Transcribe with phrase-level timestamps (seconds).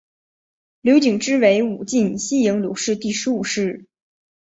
[0.81, 3.85] 刘谨之为武进西营刘氏第十五世。